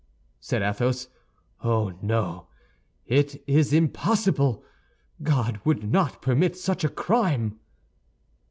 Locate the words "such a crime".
6.57-7.59